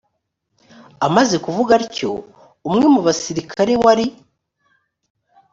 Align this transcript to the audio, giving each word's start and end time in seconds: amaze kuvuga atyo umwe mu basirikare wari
amaze 1.07 1.35
kuvuga 1.45 1.71
atyo 1.81 2.11
umwe 2.69 2.85
mu 2.93 3.01
basirikare 3.07 3.73
wari 3.83 4.05